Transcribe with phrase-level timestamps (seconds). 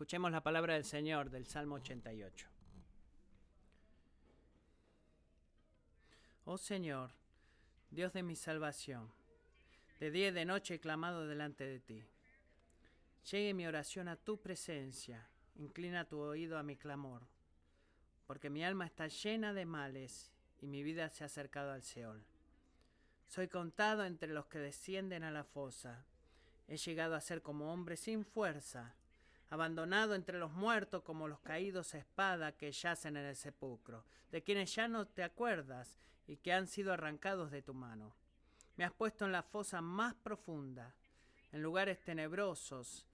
[0.00, 2.48] Escuchemos la palabra del Señor del Salmo 88.
[6.46, 7.10] Oh Señor,
[7.90, 9.12] Dios de mi salvación,
[9.98, 12.02] de día y de noche he clamado delante de ti.
[13.30, 17.26] Llegue mi oración a tu presencia, inclina tu oído a mi clamor,
[18.26, 22.24] porque mi alma está llena de males y mi vida se ha acercado al Seol.
[23.28, 26.06] Soy contado entre los que descienden a la fosa.
[26.68, 28.94] He llegado a ser como hombre sin fuerza,
[29.50, 34.74] abandonado entre los muertos como los caídos espada que yacen en el sepulcro, de quienes
[34.74, 38.14] ya no te acuerdas y que han sido arrancados de tu mano.
[38.76, 40.94] Me has puesto en la fosa más profunda,
[41.50, 43.04] en lugares tenebrosos,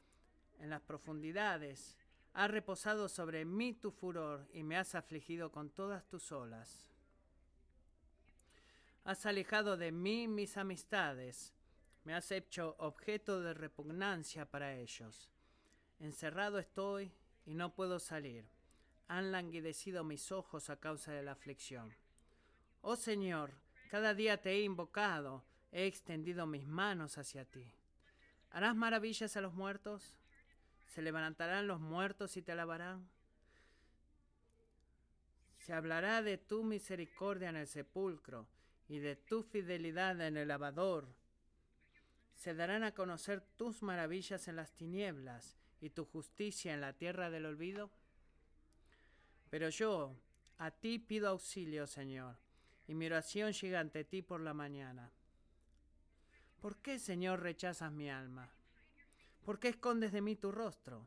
[0.60, 1.96] en las profundidades.
[2.34, 6.86] Has reposado sobre mí tu furor y me has afligido con todas tus olas.
[9.04, 11.54] Has alejado de mí mis amistades,
[12.04, 15.30] me has hecho objeto de repugnancia para ellos.
[15.98, 17.12] Encerrado estoy
[17.46, 18.44] y no puedo salir.
[19.08, 21.94] Han languidecido mis ojos a causa de la aflicción.
[22.82, 23.52] Oh Señor,
[23.90, 27.72] cada día te he invocado, he extendido mis manos hacia ti.
[28.50, 30.16] ¿Harás maravillas a los muertos?
[30.86, 33.08] ¿Se levantarán los muertos y te alabarán?
[35.58, 38.46] Se hablará de tu misericordia en el sepulcro
[38.88, 41.08] y de tu fidelidad en el lavador.
[42.34, 47.30] Se darán a conocer tus maravillas en las tinieblas y tu justicia en la tierra
[47.30, 47.90] del olvido.
[49.50, 50.16] Pero yo
[50.58, 52.36] a ti pido auxilio, Señor,
[52.88, 55.10] y mi oración llega ante ti por la mañana.
[56.60, 58.50] ¿Por qué, Señor, rechazas mi alma?
[59.44, 61.06] ¿Por qué escondes de mí tu rostro?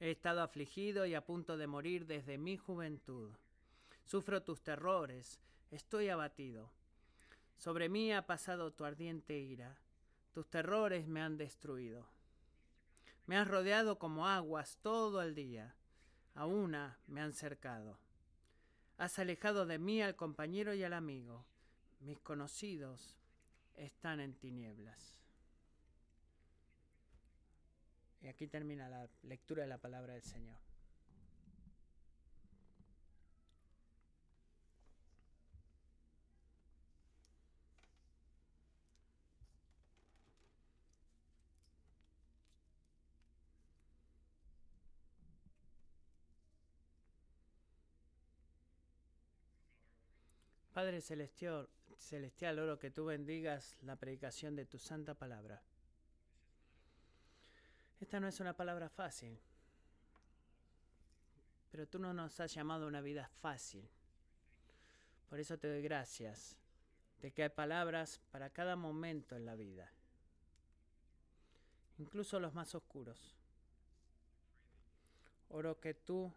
[0.00, 3.30] He estado afligido y a punto de morir desde mi juventud.
[4.04, 5.38] Sufro tus terrores,
[5.70, 6.72] estoy abatido.
[7.56, 9.78] Sobre mí ha pasado tu ardiente ira,
[10.32, 12.11] tus terrores me han destruido.
[13.26, 15.74] Me has rodeado como aguas todo el día,
[16.34, 17.98] a una me han cercado.
[18.98, 21.44] Has alejado de mí al compañero y al amigo,
[22.00, 23.16] mis conocidos
[23.74, 25.18] están en tinieblas.
[28.20, 30.71] Y aquí termina la lectura de la palabra del Señor.
[50.72, 51.68] Padre celestial,
[51.98, 55.62] celestial, oro que tú bendigas la predicación de tu santa palabra.
[58.00, 59.38] Esta no es una palabra fácil,
[61.70, 63.86] pero tú no nos has llamado a una vida fácil.
[65.28, 66.56] Por eso te doy gracias
[67.20, 69.92] de que hay palabras para cada momento en la vida,
[71.98, 73.36] incluso los más oscuros.
[75.50, 76.32] Oro que tú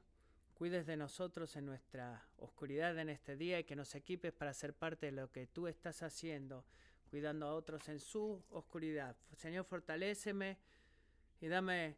[0.56, 4.74] cuides de nosotros en nuestra oscuridad en este día y que nos equipes para ser
[4.74, 6.66] parte de lo que tú estás haciendo,
[7.10, 9.16] cuidando a otros en su oscuridad.
[9.36, 10.58] Señor, fortaléceme
[11.42, 11.98] y dame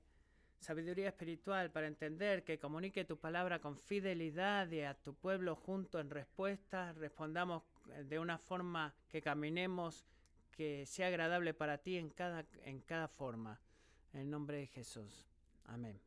[0.60, 6.00] sabiduría espiritual para entender que comunique tu palabra con fidelidad y a tu pueblo junto
[6.00, 7.64] en respuesta, respondamos
[8.06, 10.04] de una forma que caminemos
[10.52, 13.62] que sea agradable para ti en cada, en cada forma.
[14.14, 15.28] En el nombre de Jesús.
[15.66, 16.07] Amén.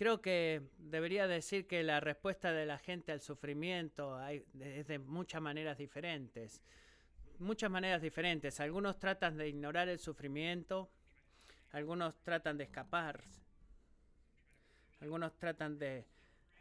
[0.00, 4.98] Creo que debería decir que la respuesta de la gente al sufrimiento hay, es de
[4.98, 6.62] muchas maneras diferentes.
[7.38, 8.60] Muchas maneras diferentes.
[8.60, 10.88] Algunos tratan de ignorar el sufrimiento,
[11.72, 13.22] algunos tratan de escapar,
[15.02, 16.06] algunos tratan de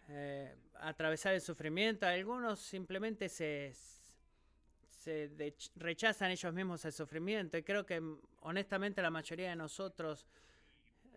[0.10, 3.74] eh, atravesar el sufrimiento, algunos simplemente se,
[4.90, 5.32] se
[5.78, 7.58] rechazan ellos mismos el sufrimiento.
[7.58, 8.04] Y creo que
[8.42, 10.28] honestamente la mayoría de nosotros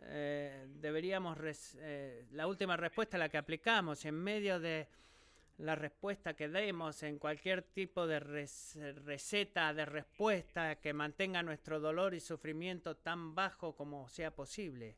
[0.04, 1.38] eh, deberíamos,
[1.78, 4.88] eh, la última respuesta la que aplicamos, en medio de
[5.58, 12.14] la respuesta que demos en cualquier tipo de receta de respuesta que mantenga nuestro dolor
[12.14, 14.96] y sufrimiento tan bajo como sea posible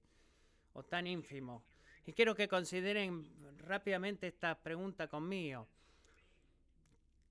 [0.73, 1.65] o tan ínfimo.
[2.07, 3.27] Y quiero que consideren
[3.59, 5.67] rápidamente esta pregunta conmigo.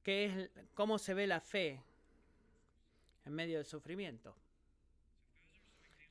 [0.04, 1.82] ¿Qué es, ¿Cómo se ve la fe
[3.26, 4.36] en medio del sufrimiento?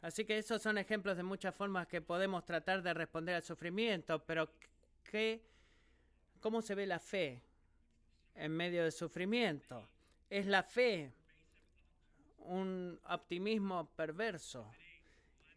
[0.02, 4.18] Así que esos son ejemplos de muchas formas que podemos tratar de responder al sufrimiento,
[4.24, 4.50] pero
[5.08, 5.40] ¿qué,
[6.40, 7.40] ¿cómo se ve la fe
[8.34, 9.88] en medio del sufrimiento?
[10.28, 11.12] ¿Es la fe
[12.38, 14.68] un optimismo perverso?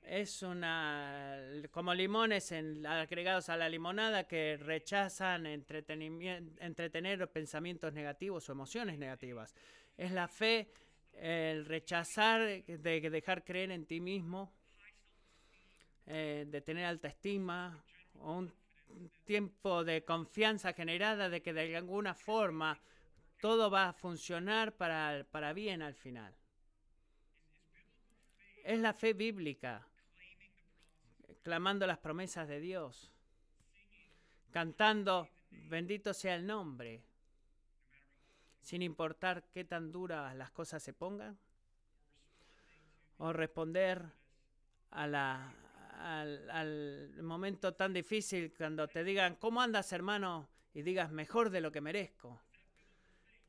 [0.03, 1.39] Es una
[1.71, 2.53] como limones
[2.87, 9.55] agregados a la limonada que rechazan entretener pensamientos negativos o emociones negativas.
[9.97, 10.69] Es la fe
[11.15, 14.51] el rechazar, de dejar creer en ti mismo,
[16.07, 17.83] eh, de tener alta estima,
[18.15, 18.51] un
[19.23, 22.79] tiempo de confianza generada de que de alguna forma
[23.41, 26.33] todo va a funcionar para, para bien al final.
[28.63, 29.87] Es la fe bíblica,
[31.43, 33.11] clamando las promesas de Dios,
[34.51, 37.03] cantando, bendito sea el nombre,
[38.65, 41.37] sin importar qué tan duras las cosas se pongan,
[43.19, 44.03] o responder
[44.89, 45.53] al,
[47.21, 50.49] momento tan difícil cuando te digan, ¿cómo andas hermano?
[50.73, 52.41] Y digas, mejor de lo que merezco.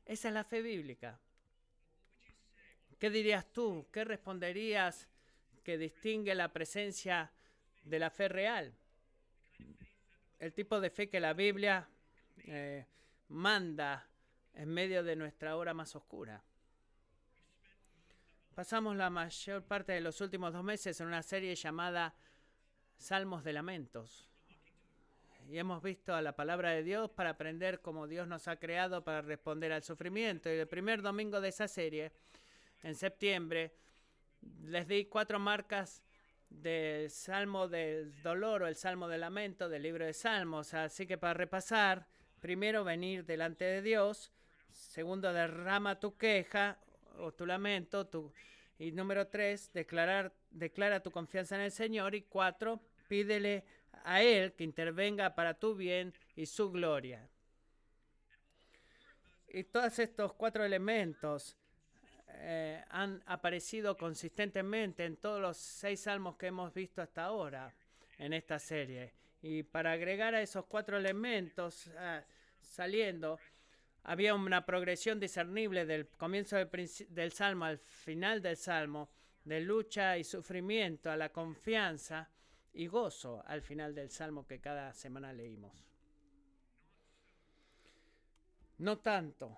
[0.05, 1.19] Esa es la fe bíblica.
[2.99, 3.87] ¿Qué dirías tú?
[3.91, 5.07] ¿Qué responderías
[5.63, 7.31] que distingue la presencia
[7.81, 8.71] de la fe real?
[10.37, 11.89] El tipo de fe que la Biblia
[12.45, 12.85] eh,
[13.29, 14.07] manda
[14.57, 16.43] en medio de nuestra hora más oscura.
[18.55, 22.15] Pasamos la mayor parte de los últimos dos meses en una serie llamada
[22.97, 24.27] Salmos de Lamentos.
[25.47, 29.03] Y hemos visto a la palabra de Dios para aprender cómo Dios nos ha creado
[29.03, 30.49] para responder al sufrimiento.
[30.49, 32.11] Y el primer domingo de esa serie,
[32.81, 33.75] en septiembre,
[34.63, 36.03] les di cuatro marcas
[36.49, 40.73] del Salmo del Dolor o el Salmo del Lamento del libro de Salmos.
[40.73, 42.07] Así que para repasar,
[42.39, 44.31] primero venir delante de Dios,
[44.71, 46.77] segundo derrama tu queja
[47.19, 48.07] o tu lamento,
[48.79, 52.13] y número tres, declarar declara tu confianza en el Señor.
[52.13, 53.63] Y cuatro, pídele
[54.03, 57.27] a Él que intervenga para tu bien y su gloria.
[59.49, 61.57] Y todos estos cuatro elementos
[62.27, 67.73] eh, han aparecido consistentemente en todos los seis salmos que hemos visto hasta ahora
[68.19, 69.13] en esta serie.
[69.41, 72.23] Y para agregar a esos cuatro elementos ah,
[72.59, 73.39] saliendo,
[74.07, 79.09] había una progresión discernible del comienzo del salmo al final del salmo
[79.43, 82.29] de lucha y sufrimiento a la confianza
[82.73, 85.73] y gozo al final del salmo que cada semana leímos.
[88.77, 89.57] No tanto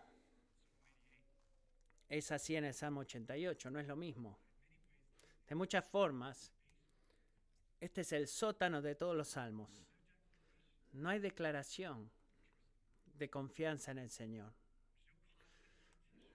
[2.08, 4.36] es así en el Salmo 88, no es lo mismo.
[5.48, 6.52] De muchas formas,
[7.80, 9.70] este es el sótano de todos los salmos.
[10.94, 12.10] No hay declaración
[13.20, 14.52] de confianza en el Señor.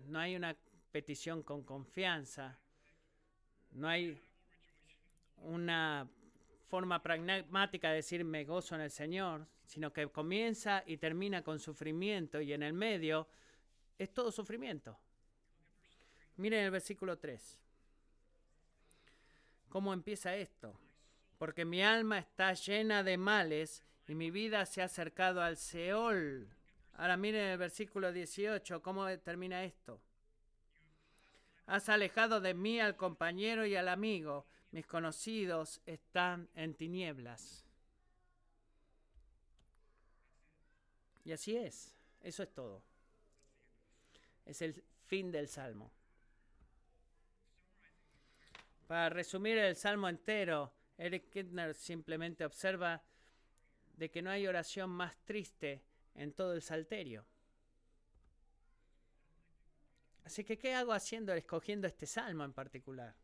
[0.06, 0.56] No hay una
[0.92, 2.58] petición con confianza
[3.75, 4.19] no hay
[5.38, 6.08] una
[6.66, 11.58] forma pragmática de decir me gozo en el Señor, sino que comienza y termina con
[11.58, 13.26] sufrimiento y en el medio
[13.98, 14.96] es todo sufrimiento.
[16.36, 17.60] Miren el versículo 3.
[19.69, 20.78] ¿Cómo empieza esto?
[21.38, 26.48] Porque mi alma está llena de males y mi vida se ha acercado al Seol.
[26.96, 30.00] Ahora miren el versículo 18, ¿cómo termina esto?
[31.67, 34.46] Has alejado de mí al compañero y al amigo.
[34.70, 37.64] Mis conocidos están en tinieblas.
[41.25, 41.96] Y así es.
[42.20, 42.82] Eso es todo.
[44.44, 45.91] Es el fin del salmo.
[48.87, 53.02] Para resumir el salmo entero, Eric Kittner simplemente observa
[53.96, 55.82] de que no hay oración más triste
[56.14, 57.26] en todo el salterio.
[60.25, 63.15] Así que, ¿qué hago haciendo, escogiendo este salmo en particular?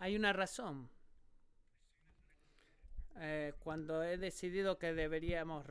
[0.00, 0.90] Hay una razón.
[3.16, 5.64] Eh, cuando he decidido que deberíamos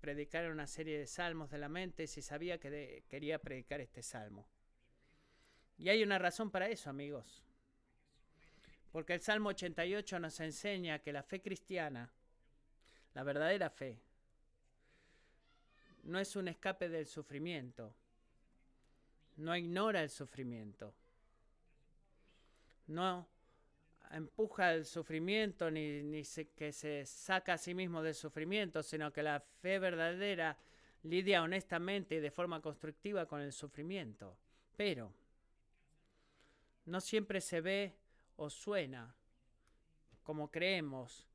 [0.00, 4.48] predicar una serie de salmos de la mente, si sabía que quería predicar este salmo.
[5.78, 7.44] Y hay una razón para eso, amigos.
[8.90, 12.10] Porque el Salmo 88 nos enseña que la fe cristiana,
[13.14, 14.00] la verdadera fe,
[16.08, 17.94] no es un escape del sufrimiento,
[19.36, 20.94] no ignora el sufrimiento,
[22.86, 23.28] no
[24.10, 26.22] empuja el sufrimiento ni, ni
[26.56, 30.56] que se saca a sí mismo del sufrimiento, sino que la fe verdadera
[31.02, 34.36] lidia honestamente y de forma constructiva con el sufrimiento.
[34.76, 35.12] Pero
[36.86, 37.94] no siempre se ve
[38.36, 39.14] o suena
[40.22, 41.26] como creemos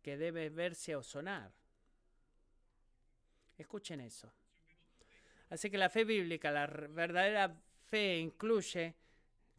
[0.00, 1.52] que debe verse o sonar.
[3.56, 4.32] Escuchen eso.
[5.50, 7.54] Así que la fe bíblica, la verdadera
[7.88, 8.94] fe incluye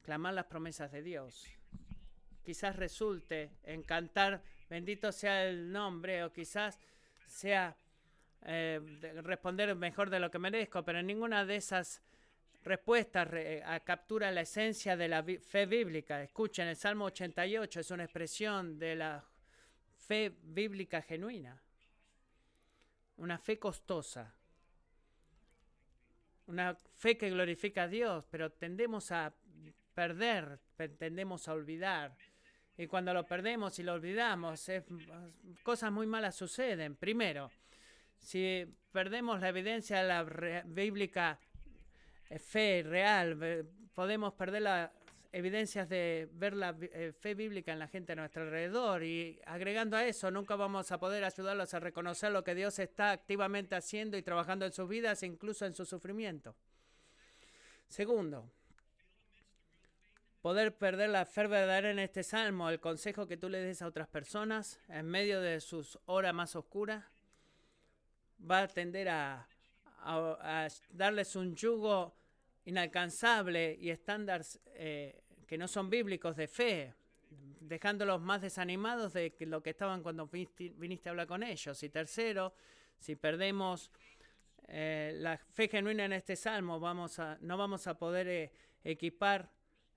[0.01, 1.47] clamar las promesas de Dios.
[2.43, 6.79] Quizás resulte en cantar bendito sea el nombre o quizás
[7.25, 7.75] sea
[8.43, 8.79] eh,
[9.23, 12.01] responder mejor de lo que merezco, pero ninguna de esas
[12.63, 13.29] respuestas
[13.85, 16.21] captura la esencia de la fe bíblica.
[16.21, 19.23] Escuchen, el Salmo 88 es una expresión de la
[19.95, 21.61] fe bíblica genuina,
[23.17, 24.33] una fe costosa,
[26.47, 29.33] una fe que glorifica a Dios, pero tendemos a
[29.93, 30.59] perder,
[30.97, 32.15] tendemos a olvidar.
[32.77, 34.69] Y cuando lo perdemos y lo olvidamos,
[35.63, 36.95] cosas muy malas suceden.
[36.95, 37.49] Primero,
[38.19, 41.39] si perdemos la evidencia de la bíblica
[42.29, 44.91] eh, fe real, podemos perder las
[45.37, 49.95] evidencias de ver la eh, fe bíblica en la gente a nuestro alrededor y agregando
[49.95, 54.17] a eso, nunca vamos a poder ayudarlos a reconocer lo que Dios está activamente haciendo
[54.17, 56.55] y trabajando en sus vidas, incluso en su sufrimiento.
[57.87, 58.49] Segundo,
[60.41, 63.87] poder perder la fe verdadera en este salmo, el consejo que tú le des a
[63.87, 67.05] otras personas en medio de sus horas más oscuras,
[68.39, 69.47] va a tender a,
[70.89, 72.15] darles un yugo
[72.65, 76.93] inalcanzable y estándares eh, que no son bíblicos de fe,
[77.61, 81.81] dejándolos más desanimados de lo que estaban cuando viniste, a hablar con ellos.
[81.81, 82.53] Y tercero,
[82.99, 83.89] si perdemos
[84.67, 88.51] eh, la fe genuina en este salmo, vamos a, no vamos a poder eh,
[88.83, 89.49] equipar,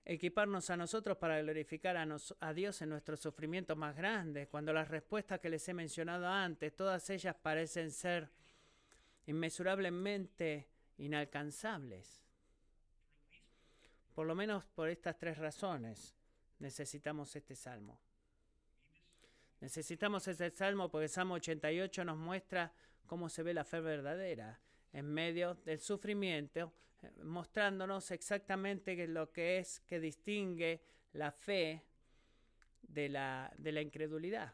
[0.05, 2.07] equiparnos a nosotros para glorificar a,
[2.39, 6.73] a Dios en nuestros sufrimientos más grandes, cuando las respuestas que les he mencionado antes,
[6.75, 8.29] todas ellas parecen ser
[9.25, 12.20] inmesurablemente inalcanzables.
[14.13, 16.15] Por lo menos por estas tres razones
[16.59, 17.99] necesitamos este salmo.
[19.61, 22.73] Necesitamos ese salmo porque Salmo 88 nos muestra
[23.05, 24.59] cómo se ve la fe verdadera
[24.91, 26.73] en medio del sufrimiento,
[27.23, 30.81] mostrándonos exactamente lo que es que distingue
[31.13, 31.83] la fe
[32.81, 34.53] de la, de la incredulidad.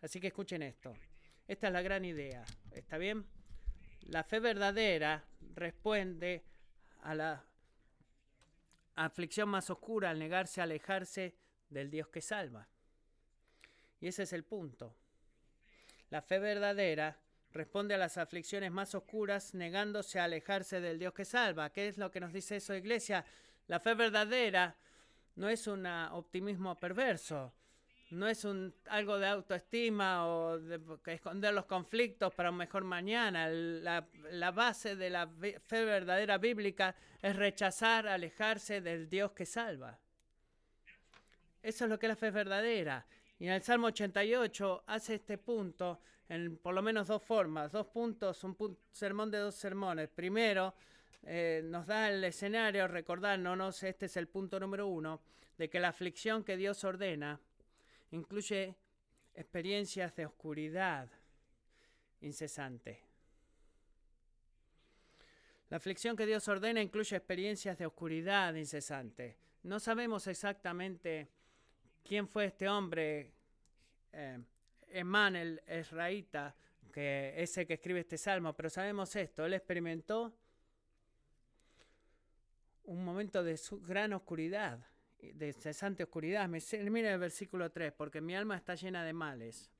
[0.00, 0.94] Así que escuchen esto.
[1.46, 2.44] Esta es la gran idea.
[2.70, 3.26] ¿Está bien?
[4.02, 6.44] La fe verdadera responde
[7.00, 7.44] a la
[8.94, 11.34] aflicción más oscura al negarse a alejarse
[11.70, 12.68] del Dios que salva.
[14.00, 14.94] Y ese es el punto.
[16.10, 17.18] La fe verdadera
[17.52, 21.72] responde a las aflicciones más oscuras negándose a alejarse del Dios que salva.
[21.72, 23.24] ¿Qué es lo que nos dice eso, iglesia?
[23.68, 24.76] La fe verdadera
[25.36, 27.52] no es un optimismo perverso,
[28.14, 28.46] no es
[28.88, 33.48] algo de autoestima o de esconder los conflictos para un mejor mañana.
[33.48, 39.98] La, la, base de la fe verdadera bíblica es rechazar, alejarse del Dios que salva.
[41.62, 43.06] Eso es lo que es la fe verdadera.
[43.38, 47.86] Y en el Salmo 88 hace este punto en por lo menos dos formas, dos
[47.86, 50.08] puntos, un sermón de dos sermones.
[50.08, 50.74] Primero,
[51.22, 55.20] eh, nos da el escenario, recordándonos, este es el punto número uno,
[55.58, 57.40] de que la aflicción que Dios ordena
[58.10, 58.76] incluye
[59.34, 61.08] experiencias de oscuridad
[62.20, 63.02] incesante.
[65.70, 69.36] La aflicción que Dios ordena incluye experiencias de oscuridad incesante.
[69.64, 71.28] No sabemos exactamente
[72.04, 73.32] quién fue este hombre,
[74.12, 74.38] eh,
[74.88, 75.60] Emán el
[76.92, 80.32] que es el que escribe este salmo, pero sabemos esto, él experimentó
[82.84, 84.78] un momento de gran oscuridad
[85.32, 86.48] de cesante oscuridad.
[86.48, 89.70] Mira el versículo 3, porque mi alma está llena de males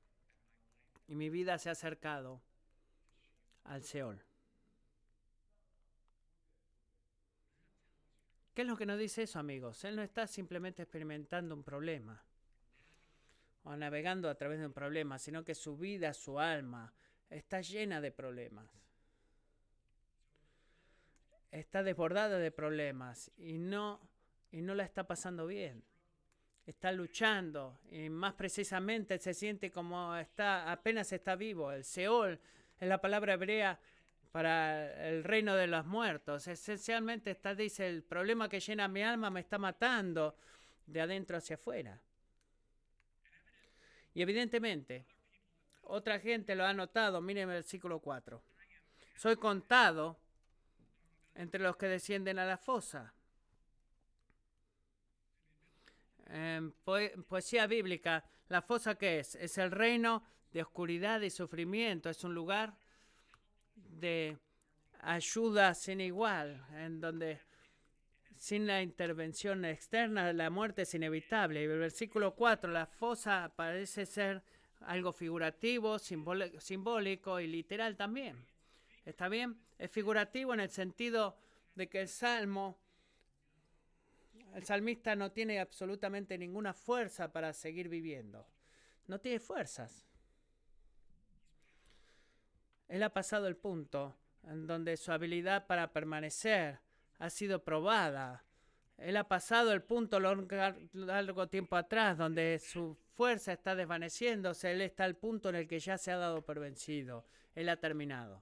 [1.07, 2.41] y mi vida se ha acercado
[3.63, 4.21] al Seol.
[8.53, 9.83] ¿Qué es lo que nos dice eso, amigos?
[9.83, 12.23] Él no está simplemente experimentando un problema
[13.63, 16.93] o navegando a través de un problema, sino que su vida, su alma,
[17.29, 18.69] está llena de problemas.
[21.51, 23.99] Está desbordada de problemas y no
[24.55, 25.83] y no la está pasando bien.
[26.65, 31.73] Está luchando y más precisamente se siente como está apenas está vivo.
[31.73, 32.39] El Seol
[32.79, 33.77] es la palabra hebrea
[34.31, 36.47] para el reino de los muertos.
[36.47, 40.37] Esencialmente está dice el problema que llena mi alma me está matando
[40.87, 41.99] de adentro hacia afuera.
[44.13, 45.05] Y evidentemente,
[45.81, 47.19] otra gente lo ha notado.
[47.19, 48.41] Miren el versículo 4.
[49.17, 50.17] Soy contado
[51.35, 53.14] entre los que descienden a la fosa.
[56.27, 56.71] En
[57.27, 59.35] poesía bíblica, la fosa que es?
[59.35, 62.77] Es el reino de oscuridad y sufrimiento, es un lugar
[63.75, 64.37] de
[65.01, 67.41] ayuda sin igual, en donde
[68.37, 71.61] sin la intervención externa la muerte es inevitable.
[71.61, 74.43] Y el versículo 4, la fosa parece ser
[74.81, 78.45] algo figurativo, simbólico y literal también.
[79.05, 79.57] ¿Está bien?
[79.77, 81.37] Es figurativo en el sentido
[81.75, 82.79] de que el Salmo
[84.55, 88.47] el salmista no tiene absolutamente ninguna fuerza para seguir viviendo.
[89.05, 90.07] No tiene fuerzas.
[92.87, 96.79] Él ha pasado el punto en donde su habilidad para permanecer
[97.19, 98.45] ha sido probada.
[98.97, 104.71] Él ha pasado el punto largo, tiempo atrás donde su fuerza está desvaneciéndose.
[104.71, 107.25] Él está al punto en el que ya se ha dado por vencido.
[107.55, 108.41] Él ha terminado.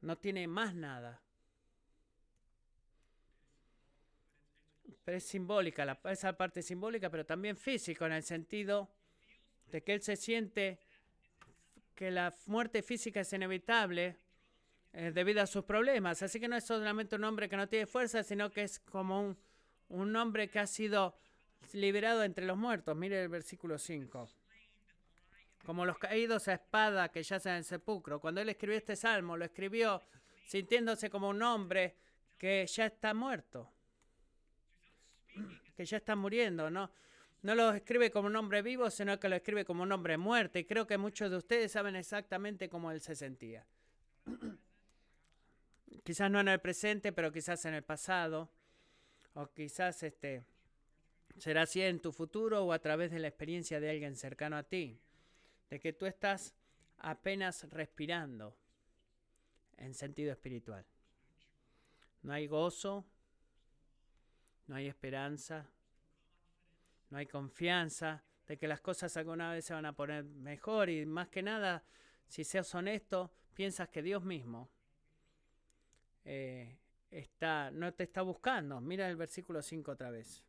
[0.00, 1.20] no tiene más nada.
[5.08, 8.90] Pero es simbólica, la, esa parte simbólica, pero también físico, en el sentido
[9.72, 10.80] de que él se siente
[11.94, 14.18] que la muerte física es inevitable
[14.92, 16.22] eh, debido a sus problemas.
[16.22, 19.22] Así que no es solamente un hombre que no tiene fuerza, sino que es como
[19.22, 19.38] un,
[19.88, 21.16] un hombre que ha sido
[21.72, 22.94] liberado entre los muertos.
[22.94, 24.28] Mire el versículo 5.
[25.64, 28.20] Como los caídos a espada que yacen en el sepulcro.
[28.20, 30.02] Cuando él escribió este salmo, lo escribió
[30.44, 31.96] sintiéndose como un hombre
[32.36, 33.72] que ya está muerto,
[35.76, 36.90] que ya está muriendo, ¿no?
[37.42, 40.58] No lo escribe como un hombre vivo, sino que lo escribe como un hombre muerto.
[40.58, 43.64] Y creo que muchos de ustedes saben exactamente cómo él se sentía.
[46.04, 48.50] quizás no en el presente, pero quizás en el pasado.
[49.34, 50.42] O quizás este,
[51.38, 54.64] será así en tu futuro o a través de la experiencia de alguien cercano a
[54.64, 54.98] ti.
[55.70, 56.54] De que tú estás
[56.98, 58.56] apenas respirando
[59.76, 60.84] en sentido espiritual.
[62.22, 63.06] No hay gozo,
[64.68, 65.66] no hay esperanza,
[67.10, 71.04] no hay confianza de que las cosas alguna vez se van a poner mejor y
[71.04, 71.82] más que nada,
[72.28, 74.70] si seas honesto, piensas que Dios mismo
[76.24, 76.78] eh,
[77.10, 78.80] está, no te está buscando.
[78.80, 80.44] Mira el versículo 5 otra vez.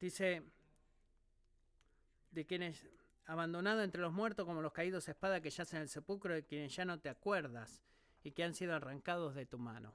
[0.00, 0.42] Dice,
[2.30, 2.86] de quienes
[3.26, 6.74] abandonado entre los muertos como los caídos espada que yacen en el sepulcro, de quienes
[6.74, 7.82] ya no te acuerdas
[8.22, 9.94] y que han sido arrancados de tu mano.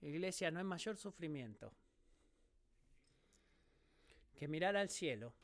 [0.00, 1.72] Iglesia, no hay mayor sufrimiento
[4.38, 5.34] que mirar al cielo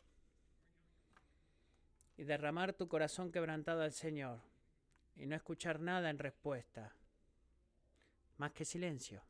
[2.16, 4.40] y derramar tu corazón quebrantado al Señor
[5.16, 6.92] y no escuchar nada en respuesta,
[8.38, 9.22] más que silencio.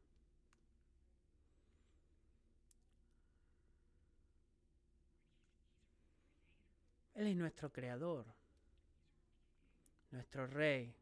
[7.27, 8.27] Es nuestro creador,
[10.11, 10.95] nuestro rey,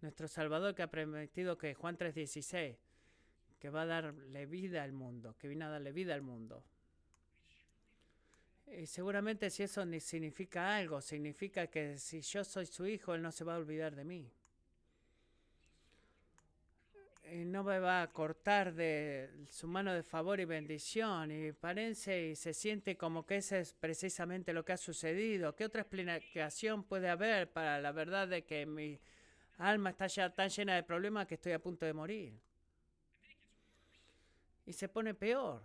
[0.00, 2.76] nuestro salvador que ha prometido que Juan 3:16,
[3.58, 6.64] que va a darle vida al mundo, que vino a darle vida al mundo.
[8.66, 13.22] Y seguramente si eso ni significa algo, significa que si yo soy su hijo, Él
[13.22, 14.32] no se va a olvidar de mí
[17.32, 21.30] y no me va a cortar de su mano de favor y bendición.
[21.30, 25.54] Y parece y se siente como que ese es precisamente lo que ha sucedido.
[25.54, 28.98] ¿Qué otra explicación puede haber para la verdad de que mi
[29.58, 32.40] alma está ya tan llena de problemas que estoy a punto de morir?
[34.66, 35.62] Y se pone peor.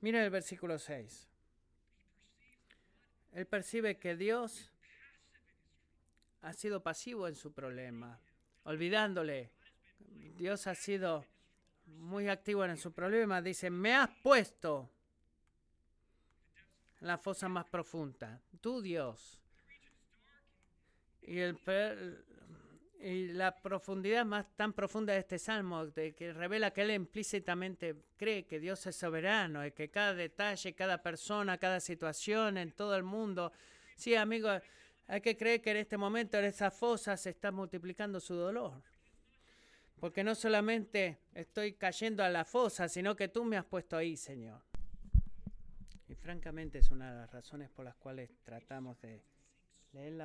[0.00, 1.28] Mira el versículo 6.
[3.34, 4.70] Él percibe que Dios
[6.42, 8.18] ha sido pasivo en su problema,
[8.64, 9.52] olvidándole
[10.36, 11.24] Dios ha sido
[11.86, 13.42] muy activo en su problema.
[13.42, 14.90] Dice, me has puesto
[17.00, 18.40] la fosa más profunda.
[18.60, 19.40] Tú, Dios.
[21.22, 21.58] Y, el,
[23.00, 27.96] y la profundidad más tan profunda de este salmo, de que revela que él implícitamente
[28.16, 32.96] cree que Dios es soberano y que cada detalle, cada persona, cada situación en todo
[32.96, 33.52] el mundo.
[33.96, 34.48] Sí, amigo,
[35.06, 38.82] hay que creer que en este momento en esa fosa se está multiplicando su dolor.
[40.02, 44.16] Porque no solamente estoy cayendo a la fosa, sino que tú me has puesto ahí,
[44.16, 44.60] Señor.
[46.08, 49.22] Y francamente es una de las razones por las cuales tratamos de
[49.92, 50.20] leer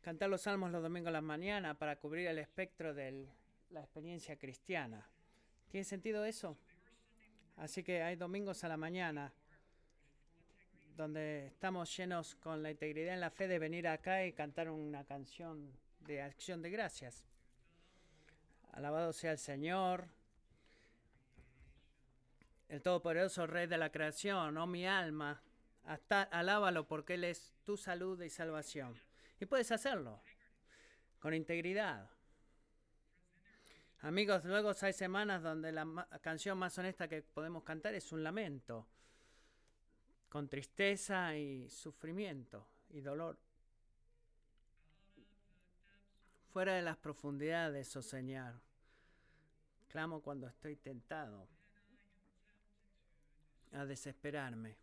[0.00, 3.26] cantar los salmos los domingos a la mañana para cubrir el espectro de
[3.70, 5.04] la experiencia cristiana.
[5.72, 6.56] ¿Tiene sentido eso?
[7.56, 9.32] Así que hay domingos a la mañana
[10.96, 15.02] donde estamos llenos con la integridad en la fe de venir acá y cantar una
[15.02, 15.68] canción
[16.06, 17.27] de acción de gracias.
[18.72, 20.08] Alabado sea el Señor,
[22.68, 25.42] el Todopoderoso Rey de la creación, oh mi alma,
[25.84, 28.94] hasta, alábalo porque Él es tu salud y salvación.
[29.40, 30.20] Y puedes hacerlo
[31.18, 32.10] con integridad.
[34.00, 38.86] Amigos, luego hay semanas donde la canción más honesta que podemos cantar es un lamento,
[40.28, 43.38] con tristeza y sufrimiento y dolor.
[46.58, 48.60] Fuera de las profundidades, oh Señor,
[49.86, 51.46] Clamo cuando estoy tentado
[53.70, 54.76] a desesperarme.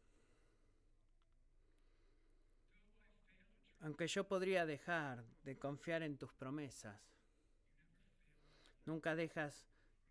[3.81, 6.97] Aunque yo podría dejar de confiar en tus promesas,
[8.85, 9.67] nunca dejas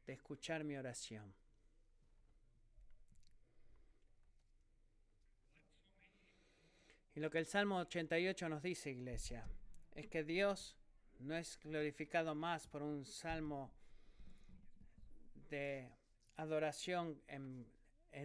[0.06, 1.32] de escuchar mi oración.
[7.14, 9.48] Y lo que el Salmo 88 nos dice, iglesia,
[9.94, 10.76] es que Dios
[11.24, 13.70] no es glorificado más por un salmo
[15.48, 15.88] de
[16.36, 17.66] adoración en,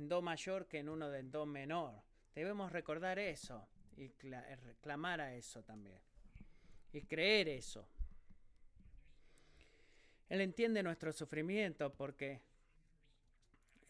[0.07, 2.01] Do mayor que en uno de Do menor.
[2.35, 4.07] Debemos recordar eso y
[4.65, 5.99] reclamar a eso también.
[6.91, 7.87] Y creer eso.
[10.27, 12.41] Él entiende nuestro sufrimiento porque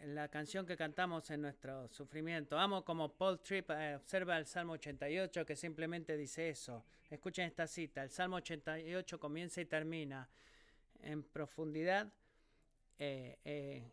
[0.06, 4.74] la canción que cantamos en nuestro sufrimiento, amo como Paul Tripp eh, observa el Salmo
[4.74, 6.86] 88 que simplemente dice eso.
[7.10, 10.30] Escuchen esta cita, el Salmo 88 comienza y termina
[11.02, 12.12] en profundidad,
[12.98, 13.92] eh, eh,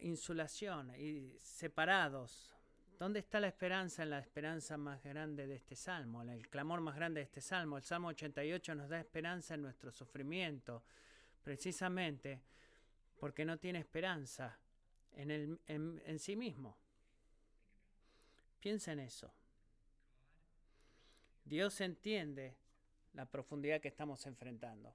[0.00, 2.54] insulación y separados.
[2.98, 6.80] ¿Dónde está la esperanza en la esperanza más grande de este salmo, en el clamor
[6.80, 7.78] más grande de este salmo?
[7.78, 10.82] El Salmo 88 nos da esperanza en nuestro sufrimiento
[11.42, 12.42] precisamente
[13.18, 14.58] porque no tiene esperanza
[15.16, 16.76] en, el, en, sí mismo.
[18.60, 19.32] Piensa en eso.
[21.44, 22.54] Dios entiende
[23.14, 24.94] la profundidad que estamos enfrentando,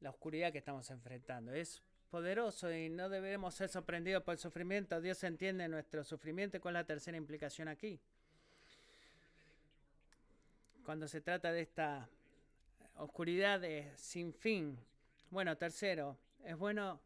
[0.00, 1.52] la oscuridad que estamos enfrentando.
[1.52, 5.00] Es poderoso y no debemos ser sorprendidos por el sufrimiento.
[5.00, 6.60] Dios entiende nuestro sufrimiento.
[6.60, 8.00] con la tercera implicación aquí?
[10.84, 12.08] Cuando se trata de esta
[12.96, 13.62] oscuridad
[13.96, 14.78] sin fin.
[15.30, 17.00] Bueno, tercero, es bueno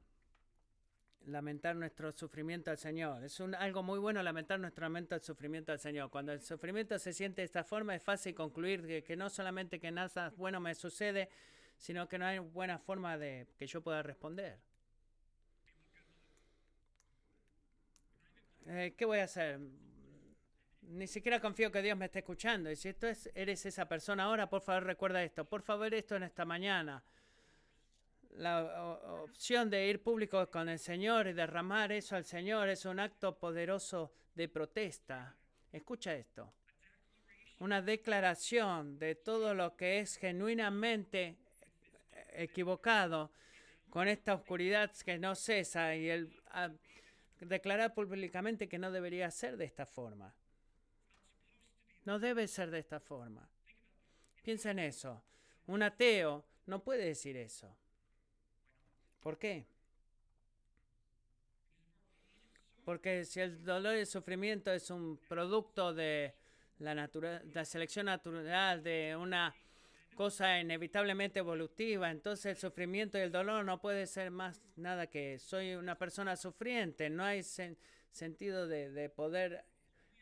[1.26, 3.24] lamentar nuestro sufrimiento al Señor.
[3.24, 6.10] Es un, algo muy bueno lamentar nuestro lamento al sufrimiento al Señor.
[6.10, 9.78] Cuando el sufrimiento se siente de esta forma, es fácil concluir que, que no solamente
[9.78, 11.28] que nada bueno me sucede,
[11.76, 14.58] sino que no hay buena forma de que yo pueda responder.
[18.66, 19.58] Eh, ¿Qué voy a hacer?
[20.82, 22.70] Ni siquiera confío que Dios me esté escuchando.
[22.70, 25.44] Y si esto es, eres esa persona ahora, por favor recuerda esto.
[25.44, 27.02] Por favor, esto en esta mañana.
[28.32, 32.98] La opción de ir público con el Señor y derramar eso al Señor es un
[32.98, 35.36] acto poderoso de protesta.
[35.70, 36.52] Escucha esto.
[37.58, 41.36] Una declaración de todo lo que es genuinamente
[42.32, 43.30] equivocado
[43.90, 46.32] con esta oscuridad que no cesa y el
[47.40, 50.34] declarar públicamente que no debería ser de esta forma.
[52.04, 53.48] No debe ser de esta forma.
[54.42, 55.22] Piensa en eso.
[55.66, 57.76] Un ateo no puede decir eso.
[59.22, 59.64] ¿Por qué?
[62.84, 66.34] Porque si el dolor y el sufrimiento es un producto de
[66.80, 67.08] la,
[67.54, 69.54] la selección natural, de una
[70.16, 75.38] cosa inevitablemente evolutiva, entonces el sufrimiento y el dolor no puede ser más nada que
[75.38, 77.44] soy una persona sufriente, no hay
[78.10, 79.64] sentido de poder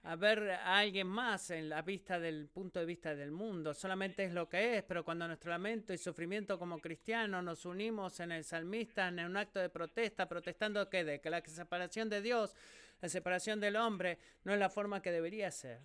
[0.03, 3.75] a ver a alguien más en la vista del punto de vista del mundo.
[3.75, 8.19] Solamente es lo que es, pero cuando nuestro lamento y sufrimiento como cristianos nos unimos
[8.21, 12.23] en el salmista en un acto de protesta, protestando que de que la separación de
[12.23, 12.55] Dios,
[13.01, 15.81] la separación del hombre, no es la forma que debería ser.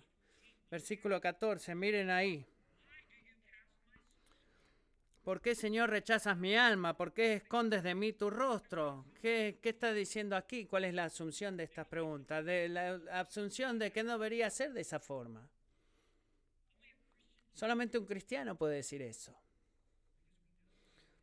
[0.70, 2.44] Versículo 14, miren ahí.
[5.26, 6.96] ¿Por qué, Señor, rechazas mi alma?
[6.96, 9.06] ¿Por qué escondes de mí tu rostro?
[9.20, 10.66] ¿Qué, está diciendo aquí?
[10.66, 12.44] ¿Cuál es la asunción de esta pregunta?
[12.44, 15.50] De la asunción de que no debería ser de esa forma.
[17.54, 19.34] Solamente un cristiano puede decir eso.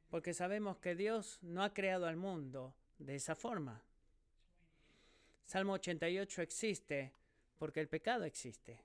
[0.10, 3.82] Porque sabemos que Dios no ha creado al mundo de esa forma.
[5.46, 7.13] Salmo 88 existe
[7.58, 8.82] porque el pecado existe.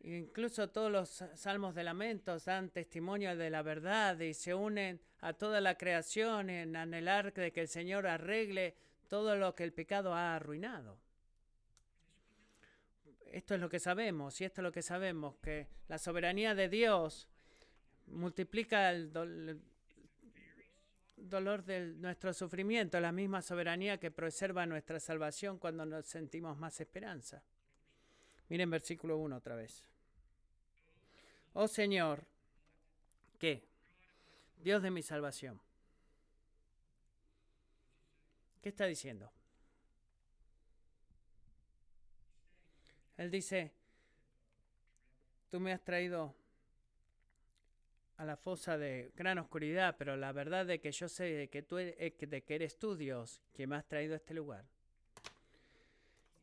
[0.00, 5.32] Incluso todos los salmos de lamentos dan testimonio de la verdad y se unen a
[5.32, 8.76] toda la creación en anhelar de que el Señor arregle
[9.08, 10.98] todo lo que el pecado ha arruinado.
[13.26, 16.68] Esto es lo que sabemos y esto es lo que sabemos, que la soberanía de
[16.68, 17.28] Dios
[18.06, 19.12] multiplica el,
[21.16, 26.80] dolor de nuestro sufrimiento, la misma soberanía que preserva nuestra salvación cuando nos sentimos más
[26.80, 27.42] esperanza.
[28.48, 29.84] Miren versículo 1 otra vez.
[31.52, 32.24] Oh Señor,
[33.38, 33.62] ¿qué?
[34.62, 35.60] Dios de mi salvación.
[38.62, 39.30] ¿Qué está diciendo?
[43.16, 43.72] Él dice,
[45.50, 46.34] tú me has traído
[48.16, 51.62] a la fosa de gran oscuridad, pero la verdad de que yo sé de que
[51.62, 54.64] tú e-, de que eres tú Dios que me has traído a este lugar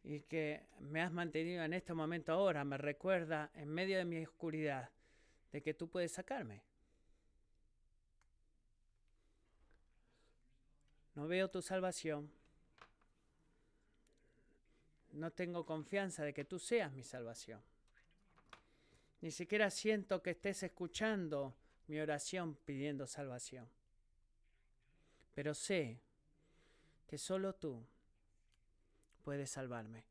[0.08, 4.24] y que me has mantenido en este momento ahora, me recuerda en medio de mi
[4.24, 4.92] oscuridad
[5.52, 6.62] de que tú puedes sacarme.
[11.16, 12.32] No veo tu salvación.
[15.14, 17.62] No tengo confianza de que tú seas mi salvación.
[19.22, 21.56] Ni siquiera siento que estés escuchando
[21.88, 23.68] mi oración pidiendo salvación.
[25.34, 26.00] Pero sé
[27.08, 27.84] que solo tú
[29.26, 30.06] puede salvarme.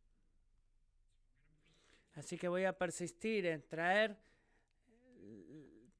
[2.14, 4.18] Así que voy a persistir en traer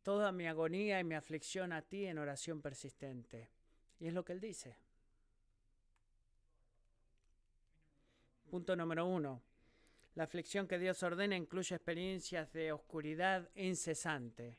[0.02, 3.50] toda mi agonía y mi aflicción a ti en oración persistente.
[4.00, 4.76] Y es lo que él dice.
[8.50, 9.40] Punto número uno.
[10.16, 14.58] La aflicción que Dios ordena incluye experiencias de oscuridad incesante.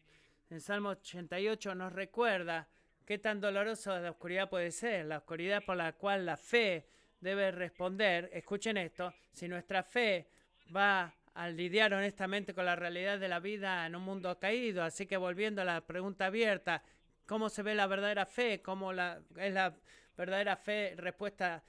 [0.50, 2.70] En Salmo 88 nos recuerda
[3.06, 6.88] qué tan dolorosa la oscuridad puede ser, la oscuridad por la cual la fe
[7.26, 8.30] debe responder.
[8.32, 10.28] Escuchen esto, si nuestra fe
[10.74, 15.06] va a lidiar honestamente con la realidad de la vida en un mundo caído, así
[15.06, 16.84] que volviendo a la pregunta abierta,
[17.26, 18.62] ¿cómo se ve la verdadera fe?
[18.62, 19.76] ¿Cómo la, es la
[20.16, 21.64] verdadera fe respuesta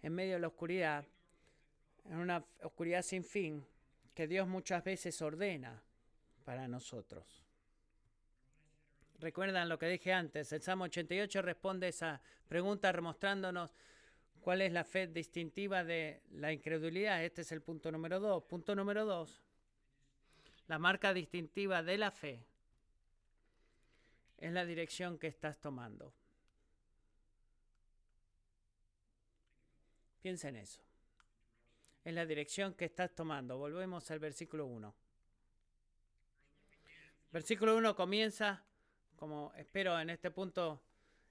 [0.00, 1.04] en medio de la oscuridad?
[2.06, 3.66] En una oscuridad sin fin
[4.14, 5.82] que Dios muchas veces ordena
[6.44, 7.44] para nosotros.
[9.18, 13.74] Recuerdan lo que dije antes, el Salmo 88 responde esa pregunta mostrándonos
[14.40, 17.24] cuál es la fe distintiva de la incredulidad.
[17.24, 18.42] Este es el punto número dos.
[18.44, 19.42] Punto número dos,
[20.68, 22.44] la marca distintiva de la fe
[24.38, 26.12] es la dirección que estás tomando.
[30.22, 30.80] Piensa en eso.
[32.04, 33.58] Es la dirección que estás tomando.
[33.58, 34.94] Volvemos al versículo 1.
[37.32, 38.64] Versículo 1 comienza
[39.16, 40.80] como espero en este punto,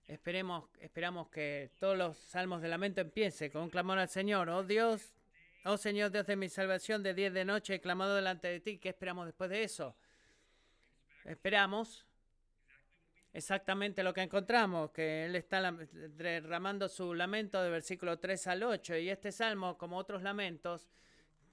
[0.10, 4.50] esperemos, esperamos que todos los salmos de lamento empiece con un clamor al Señor.
[4.50, 5.14] Oh Dios,
[5.66, 8.80] oh Señor Dios de mi salvación, de día de noche he clamado delante de ti.
[8.80, 9.96] ¿Qué esperamos después de eso?
[11.26, 12.08] Esperamos
[13.34, 18.98] exactamente lo que encontramos, que Él está derramando su lamento de versículo 3 al 8.
[18.98, 20.90] Y este salmo, como otros lamentos,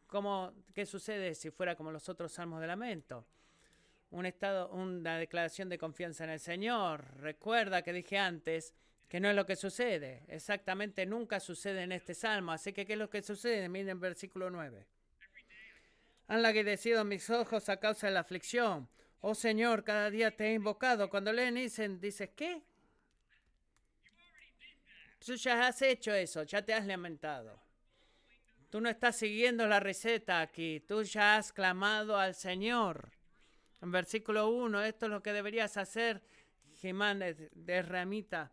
[0.06, 3.26] ¿cómo, ¿qué sucede si fuera como los otros salmos de lamento?
[4.10, 7.04] Un estado, una declaración de confianza en el Señor.
[7.18, 8.74] Recuerda que dije antes
[9.08, 10.24] que no es lo que sucede.
[10.28, 12.52] Exactamente nunca sucede en este salmo.
[12.52, 13.68] Así que, ¿qué es lo que sucede?
[13.68, 14.86] Miren versículo 9.
[16.28, 18.88] Han laguidecido mis ojos a causa de la aflicción.
[19.20, 21.08] Oh Señor, cada día te he invocado.
[21.08, 22.62] Cuando leen dicen, dices, ¿qué?
[25.24, 27.60] Tú ya has hecho eso, ya te has lamentado.
[28.70, 33.15] Tú no estás siguiendo la receta aquí, tú ya has clamado al Señor.
[33.82, 36.22] En versículo 1, esto es lo que deberías hacer,
[36.74, 38.52] Jimán de, Ramita,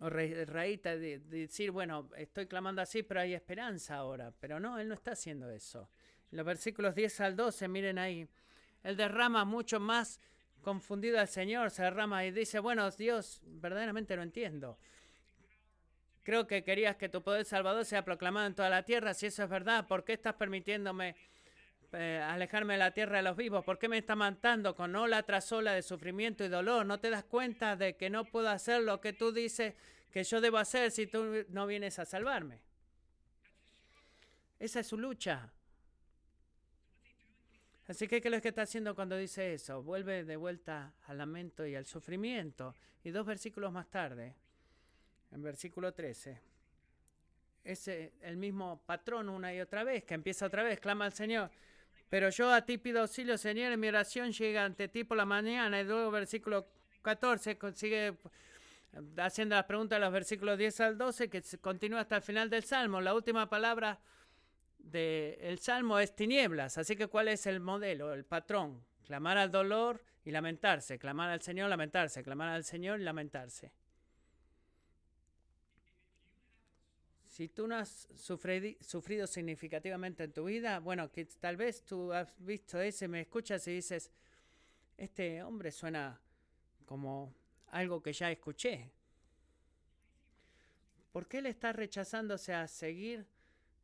[0.00, 4.32] o Raíta, de, decir, bueno, estoy clamando así, pero hay esperanza ahora.
[4.38, 5.88] Pero no, él no está haciendo eso.
[6.30, 8.28] En los versículos 10 al 12, miren ahí,
[8.82, 10.20] él derrama mucho más
[10.60, 14.78] confundido al Señor, se derrama y dice, bueno, Dios, verdaderamente no entiendo.
[16.22, 19.14] Creo que querías que tu poder salvador sea proclamado en toda la tierra.
[19.14, 21.16] Si eso es verdad, ¿por qué estás permitiéndome
[21.92, 23.64] alejarme de la tierra de los vivos?
[23.64, 26.86] ¿Por qué me está matando con ola tras ola de sufrimiento y dolor?
[26.86, 29.74] ¿No te das cuenta de que no puedo hacer lo que tú dices
[30.12, 32.60] que yo debo hacer si tú no vienes a salvarme?
[34.58, 35.50] Esa es su lucha.
[37.86, 39.82] Así que, ¿qué es lo que está haciendo cuando dice eso?
[39.82, 42.74] Vuelve de vuelta al lamento y al sufrimiento.
[43.02, 44.34] Y dos versículos más tarde,
[45.30, 46.38] en versículo 13,
[47.64, 51.50] es el mismo patrón una y otra vez, que empieza otra vez, clama al Señor.
[52.08, 55.26] Pero yo a ti pido auxilio, Señor, en mi oración llega ante ti por la
[55.26, 55.80] mañana.
[55.80, 56.68] Y luego versículo
[57.02, 58.16] 14 sigue
[59.18, 62.64] haciendo las preguntas de los versículos 10 al 12, que continúa hasta el final del
[62.64, 63.00] Salmo.
[63.00, 64.00] La última palabra
[64.78, 66.78] del Salmo es tinieblas.
[66.78, 68.82] Así que, ¿cuál es el modelo, el patrón?
[69.04, 70.98] Clamar al dolor y lamentarse.
[70.98, 72.22] Clamar al Señor, lamentarse.
[72.22, 73.72] Clamar al Señor y lamentarse.
[77.38, 82.34] Si tú no has sufrido, significativamente en tu vida, bueno, que tal vez tú has
[82.44, 84.10] visto ese, me escuchas y dices,
[84.96, 86.20] este hombre suena
[86.84, 87.32] como
[87.68, 88.90] algo que ya escuché.
[91.12, 93.24] ¿Por qué él está rechazándose a seguir,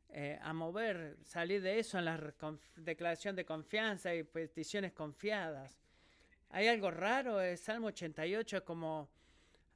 [0.09, 2.33] eh, a mover, salir de eso en la
[2.75, 5.79] declaración de confianza y peticiones confiadas?
[6.49, 7.39] ¿Hay algo raro?
[7.39, 9.07] El Salmo 88 es como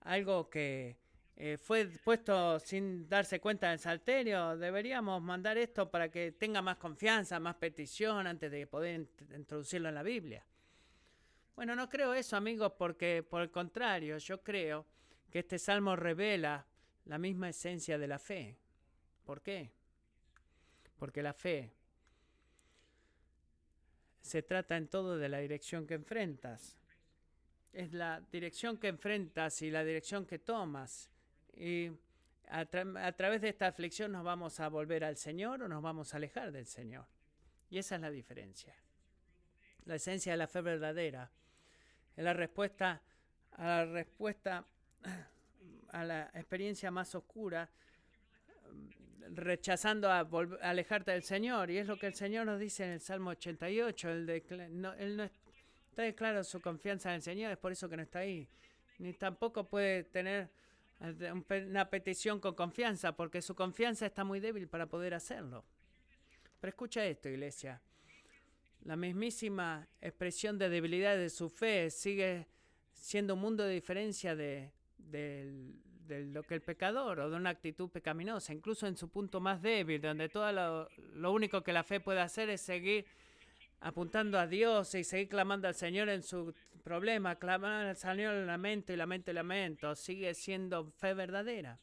[0.02, 0.98] algo que
[1.41, 4.58] eh, fue puesto sin darse cuenta del salterio.
[4.58, 9.95] Deberíamos mandar esto para que tenga más confianza, más petición antes de poder introducirlo en
[9.95, 10.45] la Biblia.
[11.56, 14.86] Bueno, no creo eso, amigos, porque por el contrario, yo creo
[15.32, 16.65] que este salmo revela
[17.06, 18.58] la misma esencia de la fe.
[19.23, 19.71] ¿Por qué?
[20.97, 21.71] Porque la fe
[24.19, 26.78] se trata en todo de la dirección que enfrentas.
[27.71, 31.10] Es la dirección que enfrentas y la dirección que tomas
[31.60, 31.91] y
[32.48, 36.17] a, través de esta aflicción nos vamos a volver al Señor o nos vamos a
[36.17, 37.06] alejar del Señor.
[37.69, 38.74] Y esa es la diferencia.
[39.86, 41.30] La esencia de la fe verdadera
[42.15, 43.02] es la respuesta
[43.52, 44.65] a la respuesta
[45.91, 47.69] a la experiencia más oscura,
[49.32, 50.28] rechazando a,
[50.62, 51.69] alejarte del Señor.
[51.69, 54.10] Y es lo que el Señor nos dice en el Salmo 88.
[54.10, 57.89] El de, no, él no está claro su confianza en el Señor, es por eso
[57.89, 58.48] que no está ahí.
[59.00, 60.50] Ni tampoco puede tener eh,
[61.00, 65.66] una petición con confianza, porque su confianza está muy débil para poder hacerlo.
[66.60, 67.82] Pero escucha esto, iglesia.
[68.84, 72.48] La mismísima expresión de debilidad de su fe sigue
[72.94, 74.72] siendo un mundo de diferencia de,
[76.08, 80.02] lo que el pecador o de una actitud pecaminosa, incluso en su punto más débil,
[80.02, 83.06] donde todo lo, lo único que la fe puede hacer es seguir
[83.82, 88.48] apuntando a Dios y seguir clamando al Señor en su problema, clamar al Señor el
[88.48, 91.80] lamento y lamento y lamento, sigue siendo fe verdadera.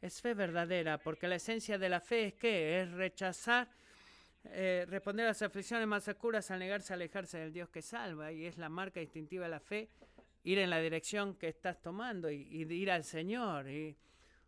[0.00, 3.68] Es fe verdadera, porque la esencia de la fe es que es rechazar,
[4.44, 8.30] eh, responder a las aflicciones más oscuras al negarse a alejarse del Dios que salva,
[8.30, 9.88] y es la marca distintiva de la fe,
[10.44, 13.68] ir en la dirección que estás tomando y, ir al Señor.
[13.68, 13.96] Y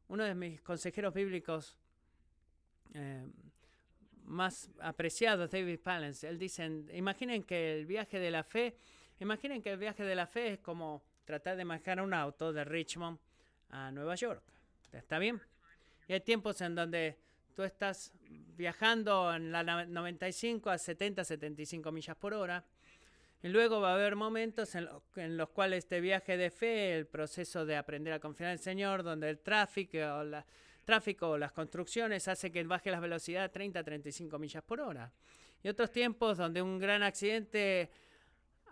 [0.08, 1.76] uno de mis consejeros bíblicos
[2.94, 3.26] eh,
[4.28, 8.76] más apreciados, David Palance, él dice, imaginen que el viaje de la fe,
[9.20, 12.64] imaginen que el viaje de la fe es como tratar de manejar un auto de
[12.64, 13.18] Richmond
[13.70, 14.42] a Nueva York.
[14.92, 15.40] ¿Está bien?
[16.06, 17.18] Y hay tiempos en donde
[17.54, 18.12] tú estás
[18.56, 22.64] viajando en la 95 a 70, 75 millas por hora.
[23.42, 27.06] Y luego va a haber momentos en, en, los cuales este viaje de fe, el
[27.06, 30.44] proceso de aprender a confiar en el Señor, donde el tráfico o la,
[30.88, 34.80] tráfico o las construcciones hace que baje la velocidad a 30 a 35 millas por
[34.80, 35.12] hora.
[35.62, 37.90] Y otros tiempos donde un gran accidente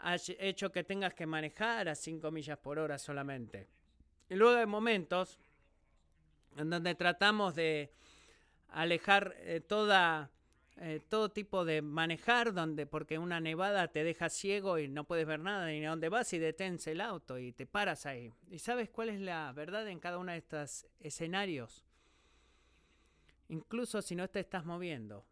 [0.00, 3.68] ha hecho que tengas que manejar a 5 millas por hora solamente.
[4.30, 5.38] Y luego hay momentos
[6.56, 7.92] en donde tratamos de
[8.70, 10.30] alejar eh, toda,
[10.78, 15.26] eh, todo tipo de manejar, donde, porque una nevada te deja ciego y no puedes
[15.26, 18.32] ver nada ni a dónde vas y detens el auto y te paras ahí.
[18.48, 21.85] ¿Y sabes cuál es la verdad en cada uno de estos escenarios?
[23.48, 25.24] Incluso si no te estás moviendo.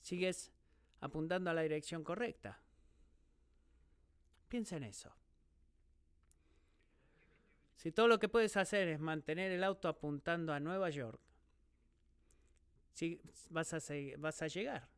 [0.00, 0.52] Sigues
[1.00, 2.60] apuntando a la dirección correcta.
[4.48, 5.14] Piensa en eso.
[7.76, 11.20] Si todo lo que puedes hacer es mantener el auto apuntando a Nueva York,
[13.50, 14.88] vas, a vas a llegar.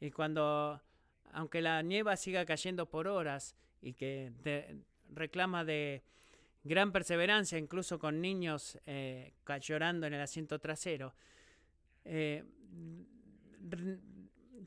[0.00, 0.80] Y cuando,
[1.32, 4.32] aunque la nieva siga cayendo por horas y que
[5.10, 6.02] reclama de
[6.64, 11.14] gran perseverancia, incluso con niños eh, llorando en el asiento trasero.
[12.04, 12.44] Eh,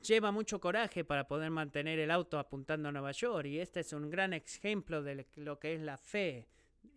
[0.01, 3.93] lleva mucho coraje para poder mantener el auto apuntando a Nueva York y este es
[3.93, 6.47] un gran ejemplo de lo que es la fe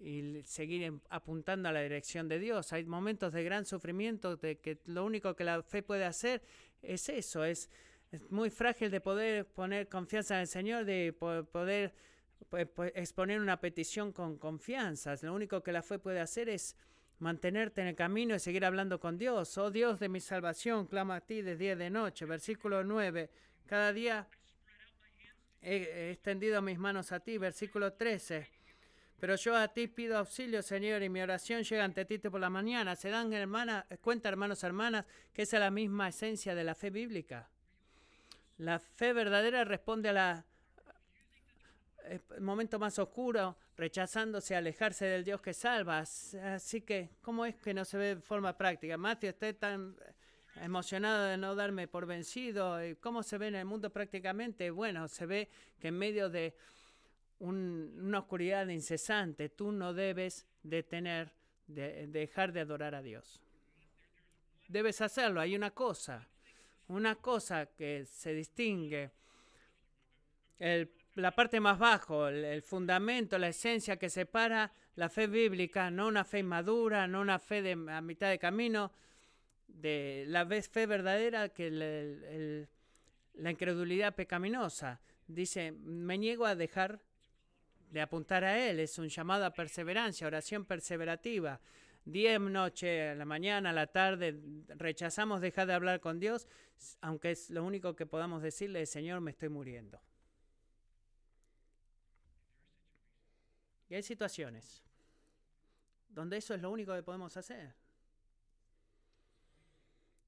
[0.00, 2.72] y seguir apuntando a la dirección de Dios.
[2.72, 6.42] Hay momentos de gran sufrimiento de que lo único que la fe puede hacer
[6.82, 7.70] es eso, es,
[8.12, 11.94] es muy frágil de poder poner confianza en el Señor, de poder
[12.94, 15.14] exponer una petición con confianza.
[15.22, 16.76] Lo único que la fe puede hacer es
[17.18, 19.56] mantenerte en el camino y seguir hablando con Dios.
[19.58, 22.24] Oh Dios de mi salvación, clama a ti de día y de noche.
[22.24, 23.30] Versículo 9.
[23.66, 24.26] Cada día
[25.60, 27.38] he extendido mis manos a ti.
[27.38, 28.58] Versículo 13.
[29.20, 32.50] Pero yo a ti pido auxilio, Señor, y mi oración llega ante ti por la
[32.50, 32.94] mañana.
[32.94, 36.90] Se dan hermana, cuenta, hermanos, hermanas, que esa es la misma esencia de la fe
[36.90, 37.50] bíblica.
[38.58, 40.46] La fe verdadera responde a la
[42.40, 45.98] momento más oscuro, rechazándose, alejarse del Dios que salva.
[46.00, 48.96] Así que, ¿cómo es que no se ve de forma práctica?
[48.96, 49.96] Matthew, esté tan
[50.62, 52.78] emocionado de no darme por vencido.
[53.00, 54.70] ¿Cómo se ve en el mundo prácticamente?
[54.70, 56.54] Bueno, se ve que en medio de
[57.40, 61.32] una oscuridad incesante, tú no debes detener,
[61.66, 63.40] de, dejar de adorar a Dios.
[64.66, 65.40] Debes hacerlo.
[65.40, 66.28] Hay una cosa,
[66.88, 69.10] una cosa que se distingue.
[70.58, 76.06] El la parte más bajo, el, fundamento, la esencia que separa la fe bíblica, no
[76.06, 78.92] una fe madura, no una fe de, a mitad de camino,
[79.66, 82.66] de la fe verdadera que
[83.34, 85.00] la incredulidad pecaminosa.
[85.26, 87.00] Dice, me niego a dejar
[87.90, 91.60] de apuntar a Él, es un llamado a perseverancia, oración perseverativa.
[92.04, 96.46] Día, noche, a la mañana, a la tarde, rechazamos dejar de hablar con Dios,
[97.00, 100.00] aunque es lo único que podamos decirle, Señor, me estoy muriendo.
[103.88, 104.82] Y hay situaciones
[106.08, 107.74] donde eso es lo único que podemos hacer.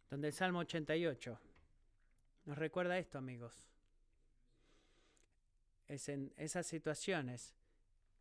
[0.08, 1.38] Donde el Salmo 88
[2.46, 3.54] nos recuerda esto, amigos.
[5.86, 7.54] Es en esas situaciones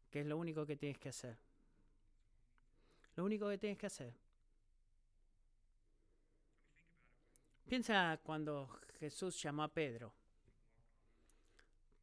[0.09, 1.37] que es lo único que tienes que hacer.
[3.15, 4.13] Lo único que tienes que hacer.
[7.67, 10.11] Piensa cuando Jesús llamó a Pedro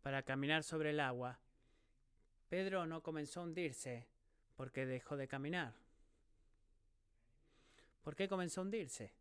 [0.02, 1.38] para caminar sobre el agua
[2.48, 4.06] Pedro no comenzó a hundirse
[4.56, 5.74] porque dejó de caminar.
[8.02, 9.12] ¿Por qué comenzó a hundirse?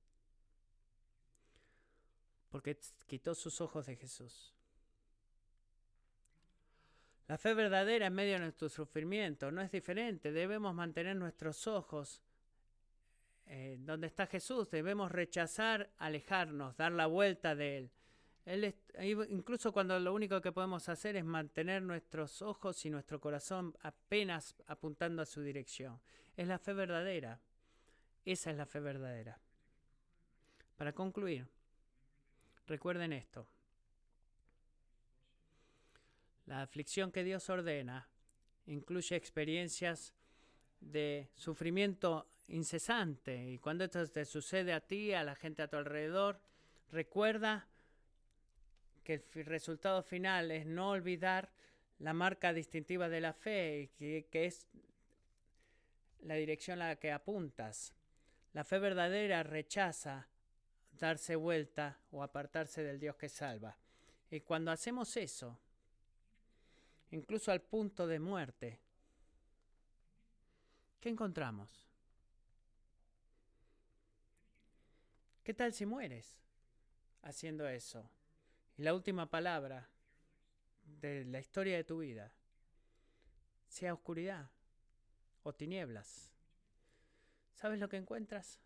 [2.49, 4.53] Porque quitó sus ojos de Jesús.
[7.28, 10.32] La fe verdadera en medio de nuestro sufrimiento no es diferente.
[10.32, 12.21] Debemos mantener nuestros ojos
[13.47, 14.69] eh, donde está Jesús.
[14.69, 17.91] Debemos rechazar, alejarnos, dar la vuelta de Él.
[18.46, 18.76] Él
[19.30, 24.56] incluso cuando lo único que podemos hacer es mantener nuestros ojos y nuestro corazón apenas
[24.68, 26.00] apuntando a su dirección.
[26.38, 27.41] Es la fe verdadera.
[28.24, 29.39] Esa es la fe verdadera.
[30.78, 31.48] Para concluir,
[32.68, 33.48] recuerden esto.
[36.46, 38.08] La aflicción que Dios ordena
[38.68, 40.14] incluye experiencias
[40.80, 45.78] de sufrimiento incesante y cuando esto te sucede a ti, a la gente a tu
[45.78, 46.39] alrededor,
[46.91, 47.68] recuerda
[49.06, 51.49] que el resultado final es no olvidar
[51.99, 54.68] la marca distintiva de la fe, que, que es
[56.24, 57.93] la dirección a la que apuntas.
[58.53, 60.28] La fe verdadera rechaza
[60.99, 63.78] darse vuelta o apartarse del Dios que salva.
[64.32, 65.58] Y cuando hacemos eso,
[67.12, 68.80] incluso al punto de muerte.
[70.99, 71.70] ¿Qué encontramos?
[75.43, 76.39] ¿Qué tal si mueres
[77.22, 78.10] haciendo eso?
[78.78, 79.89] Y la última palabra
[81.01, 82.32] de la historia de tu vida
[83.67, 84.49] sea oscuridad
[85.43, 86.32] o tinieblas.
[87.53, 88.59] ¿Sabes lo que encuentras,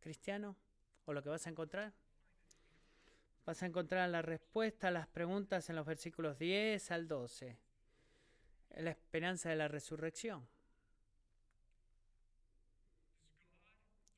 [0.00, 0.56] cristiano?
[1.06, 1.92] ¿O lo que vas a encontrar?
[3.46, 7.56] Vas a encontrar la respuesta a las preguntas en los versículos 10 al 12.
[8.76, 10.46] La esperanza de la resurrección.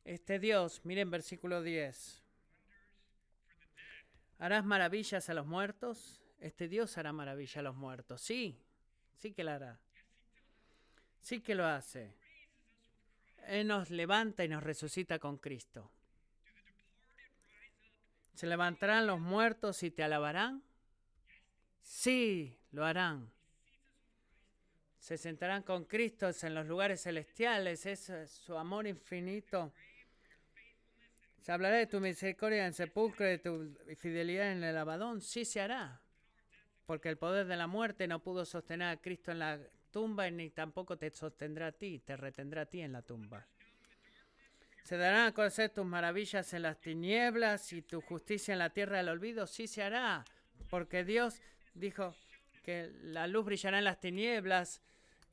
[0.04, 2.22] Este Dios, miren versículo 10.
[4.40, 6.18] ¿Harás maravillas a los muertos?
[6.40, 8.22] Este Dios hará maravillas a los muertos.
[8.22, 8.58] Sí,
[9.18, 9.78] sí que lo hará.
[11.20, 12.14] Sí que lo hace.
[13.46, 15.90] Él nos levanta y nos resucita con Cristo.
[18.32, 20.62] ¿Se levantarán los muertos y te alabarán?
[21.82, 23.30] Sí, lo harán.
[24.98, 27.84] Se sentarán con Cristo en los lugares celestiales.
[27.84, 29.74] Es su amor infinito.
[31.40, 35.20] Se hablará de tu misericordia en el sepulcro, de tu fidelidad en el abadón.
[35.22, 36.00] Sí se hará.
[36.86, 39.58] Porque el poder de la muerte no pudo sostener a Cristo en la
[39.90, 43.46] tumba ni tampoco te sostendrá a ti, te retendrá a ti en la tumba.
[44.84, 48.98] ¿Se darán a conocer tus maravillas en las tinieblas y tu justicia en la tierra
[48.98, 49.46] del olvido?
[49.46, 50.24] Sí se hará,
[50.68, 51.40] porque Dios
[51.74, 52.14] dijo
[52.64, 54.82] que la luz brillará en las tinieblas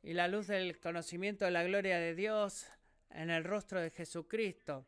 [0.04, 2.68] y la luz del conocimiento de la gloria de Dios
[3.10, 4.86] en el rostro de Jesucristo.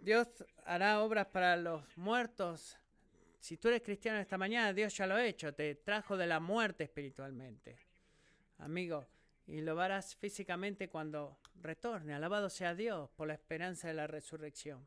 [0.00, 0.28] Dios
[0.64, 2.76] hará obras para los muertos.
[3.38, 6.40] Si tú eres cristiano esta mañana, Dios ya lo ha hecho, te trajo de la
[6.40, 7.78] muerte espiritualmente.
[8.58, 9.06] Amigo,
[9.46, 12.14] y lo harás físicamente cuando retorne.
[12.14, 14.86] Alabado sea Dios por la esperanza de la resurrección.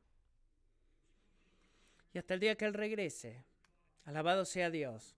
[2.13, 3.43] Y hasta el día que Él regrese,
[4.05, 5.15] alabado sea Dios,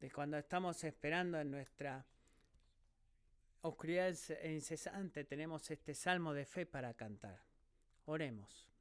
[0.00, 2.04] de cuando estamos esperando en nuestra
[3.62, 4.14] oscuridad
[4.44, 7.40] incesante, tenemos este salmo de fe para cantar.
[8.06, 8.71] Oremos.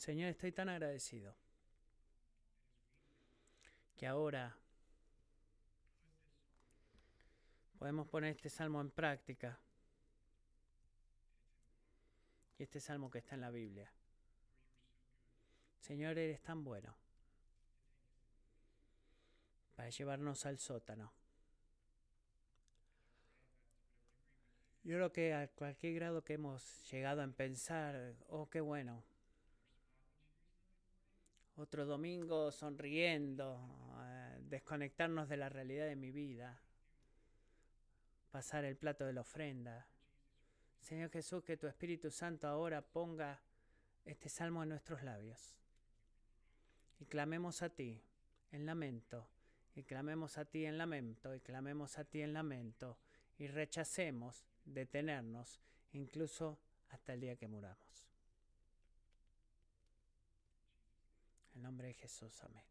[0.00, 1.36] Señor, estoy tan agradecido
[3.98, 4.56] que ahora
[7.78, 9.60] podemos poner este salmo en práctica.
[12.58, 13.92] Y este salmo que está en la Biblia.
[15.80, 16.96] Señor, eres tan bueno
[19.76, 21.12] para llevarnos al sótano.
[24.82, 29.04] Yo creo que a cualquier grado que hemos llegado a pensar, oh, qué bueno,
[31.60, 33.60] otro domingo sonriendo,
[34.02, 36.58] eh, desconectarnos de la realidad de mi vida,
[38.30, 39.86] pasar el plato de la ofrenda.
[40.80, 43.40] Señor Jesús, que tu Espíritu Santo ahora ponga
[44.04, 45.54] este salmo en nuestros labios.
[46.98, 48.02] Y clamemos a ti
[48.52, 49.28] en lamento,
[49.74, 52.98] y clamemos a ti en lamento, y clamemos a ti en lamento,
[53.38, 55.60] y rechacemos detenernos
[55.92, 56.58] incluso
[56.88, 58.09] hasta el día que muramos.
[61.60, 62.69] En nombre de Jesús, amén.